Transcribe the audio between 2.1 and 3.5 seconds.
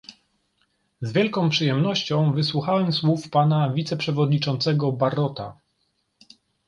wysłuchałem słów